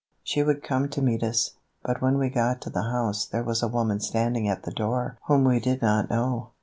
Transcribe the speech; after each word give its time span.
She 0.23 0.41
would 0.41 0.63
come 0.63 0.89
to 0.89 1.01
meet 1.03 1.21
us. 1.21 1.51
But 1.83 2.01
when 2.01 2.17
we 2.17 2.31
got 2.31 2.59
to 2.61 2.71
the 2.71 2.89
house 2.89 3.23
there 3.27 3.43
was 3.43 3.61
a 3.61 3.67
woman 3.67 3.99
standing 3.99 4.49
at 4.49 4.63
the 4.63 4.71
door 4.71 5.19
whom 5.27 5.43
we 5.43 5.59
did 5.59 5.83
not 5.83 6.09
know. 6.09 6.49